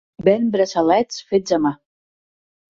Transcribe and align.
Ven 0.27 0.45
braçalets 0.55 1.21
fets 1.29 1.55
a 1.61 1.63
mà. 1.69 1.73